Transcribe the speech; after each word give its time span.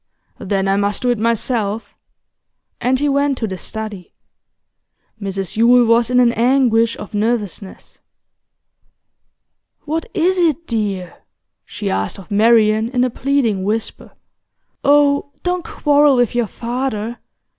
'Then 0.39 0.67
I 0.67 0.77
must 0.77 1.03
do 1.03 1.11
it 1.11 1.19
myself' 1.19 1.95
And 2.81 2.97
he 2.97 3.07
went 3.07 3.37
to 3.37 3.45
the 3.45 3.55
study. 3.55 4.15
Mrs 5.21 5.55
Yule 5.57 5.85
was 5.85 6.09
in 6.09 6.19
an 6.19 6.31
anguish 6.33 6.97
of 6.97 7.13
nervousness. 7.13 8.01
'What 9.85 10.07
is 10.15 10.39
it, 10.39 10.65
dear?' 10.65 11.17
she 11.65 11.91
asked 11.91 12.17
of 12.17 12.31
Marian, 12.31 12.89
in 12.89 13.03
a 13.03 13.11
pleading 13.11 13.63
whisper. 13.63 14.13
'Oh, 14.83 15.29
don't 15.43 15.63
quarrel 15.63 16.15
with 16.15 16.33
your 16.33 16.47
father! 16.47 17.19